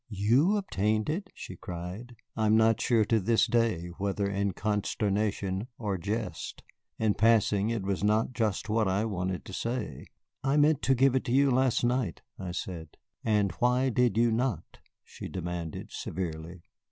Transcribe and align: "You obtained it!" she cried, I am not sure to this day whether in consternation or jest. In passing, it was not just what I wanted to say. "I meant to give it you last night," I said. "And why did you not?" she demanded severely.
"You 0.09 0.57
obtained 0.57 1.11
it!" 1.11 1.29
she 1.35 1.55
cried, 1.55 2.15
I 2.35 2.47
am 2.47 2.57
not 2.57 2.81
sure 2.81 3.05
to 3.05 3.19
this 3.19 3.45
day 3.45 3.89
whether 3.99 4.27
in 4.27 4.53
consternation 4.53 5.67
or 5.77 5.99
jest. 5.99 6.63
In 6.97 7.13
passing, 7.13 7.69
it 7.69 7.83
was 7.83 8.03
not 8.03 8.33
just 8.33 8.67
what 8.67 8.87
I 8.87 9.05
wanted 9.05 9.45
to 9.45 9.53
say. 9.53 10.07
"I 10.43 10.57
meant 10.57 10.81
to 10.81 10.95
give 10.95 11.15
it 11.15 11.29
you 11.29 11.51
last 11.51 11.83
night," 11.83 12.23
I 12.39 12.51
said. 12.51 12.97
"And 13.23 13.51
why 13.59 13.89
did 13.89 14.17
you 14.17 14.31
not?" 14.31 14.79
she 15.03 15.27
demanded 15.27 15.91
severely. 15.91 16.63